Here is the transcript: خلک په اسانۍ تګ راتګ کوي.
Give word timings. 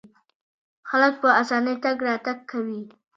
خلک 0.89 1.13
په 1.21 1.29
اسانۍ 1.41 1.75
تګ 1.83 1.97
راتګ 2.07 2.37
کوي. 2.51 2.81